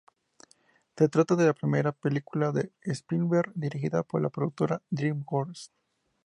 [0.97, 5.71] Se trata de la primera película de Spielberg dirigida para la productora DreamWorks.